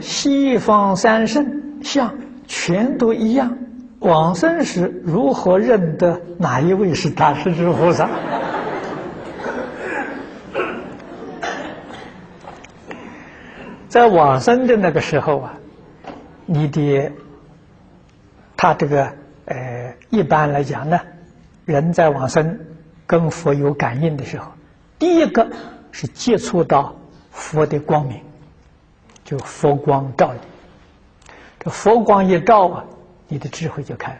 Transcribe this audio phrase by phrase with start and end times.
[0.00, 2.14] 西方三圣像
[2.46, 3.56] 全都一样，
[4.00, 8.08] 往生时如何认得哪一位是大势至菩萨？
[13.88, 15.54] 在往生的那个时候啊，
[16.46, 17.10] 你的
[18.56, 19.10] 他这个
[19.46, 21.00] 呃，一般来讲呢，
[21.64, 22.58] 人在往生
[23.06, 24.52] 跟佛有感应的时候，
[24.98, 25.48] 第一个
[25.90, 26.94] 是接触到
[27.30, 28.20] 佛的光明，
[29.28, 30.40] 就佛光照你，
[31.60, 32.84] 这佛光一照啊，
[33.28, 34.18] 你的智慧就开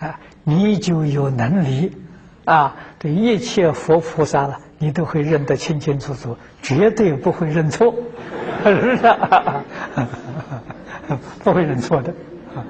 [0.00, 1.94] 了，啊，你就有能力
[2.46, 4.58] 啊，这一切佛菩萨了。
[4.78, 7.94] 你都会认得清清楚楚，绝对不会认错，
[8.64, 8.96] 是不是？
[11.44, 12.14] 不会认错的。
[12.54, 12.64] 啊